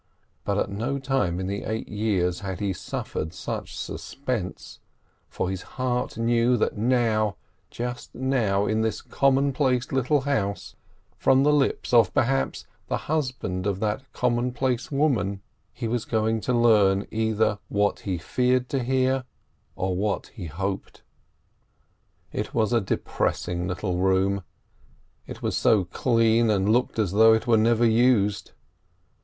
[0.43, 4.79] But at no time in the eight years had he suffered such suspense,
[5.29, 7.35] for his heart knew that now,
[7.69, 10.75] just now in this commonplace little house,
[11.19, 16.51] from the lips of, perhaps, the husband of that commonplace woman, he was going to
[16.51, 19.23] learn either what he feared to hear,
[19.75, 21.03] or what he hoped.
[22.33, 24.41] It was a depressing little room;
[25.27, 28.53] it was so clean, and looked as though it were never used.